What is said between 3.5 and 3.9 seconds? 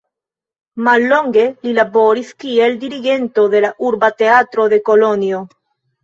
de la